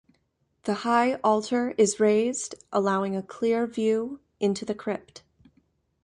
[0.63, 5.21] The high altar is raised, allowing a clear view into the crypt.